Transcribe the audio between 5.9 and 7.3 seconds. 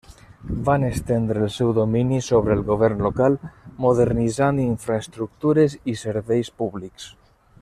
i serveis públics.